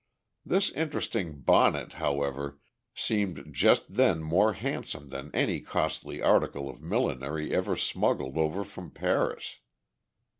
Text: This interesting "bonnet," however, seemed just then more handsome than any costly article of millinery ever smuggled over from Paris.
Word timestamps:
This 0.43 0.71
interesting 0.71 1.41
"bonnet," 1.41 1.93
however, 1.93 2.59
seemed 2.95 3.49
just 3.53 3.93
then 3.93 4.23
more 4.23 4.53
handsome 4.53 5.09
than 5.09 5.29
any 5.31 5.59
costly 5.61 6.23
article 6.23 6.67
of 6.67 6.81
millinery 6.81 7.53
ever 7.53 7.75
smuggled 7.75 8.35
over 8.35 8.63
from 8.63 8.89
Paris. 8.89 9.59